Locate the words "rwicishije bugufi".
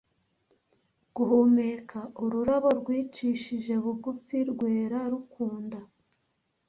2.79-4.37